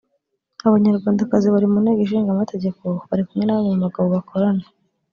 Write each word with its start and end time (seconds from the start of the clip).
Abanyarwandakazi 0.67 1.47
bari 1.53 1.67
mu 1.71 1.77
Nteko 1.83 2.01
Ishinga 2.05 2.29
Amategeko 2.33 2.83
bari 3.09 3.21
kumwe 3.27 3.43
na 3.45 3.55
bamwe 3.57 3.73
mu 3.75 3.85
bagabo 3.87 4.07
bakorana 4.15 4.65